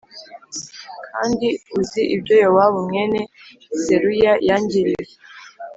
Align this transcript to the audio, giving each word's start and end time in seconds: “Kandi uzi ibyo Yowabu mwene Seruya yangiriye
“Kandi 1.09 1.47
uzi 1.79 2.01
ibyo 2.15 2.33
Yowabu 2.43 2.79
mwene 2.87 3.19
Seruya 3.83 4.33
yangiriye 4.47 5.13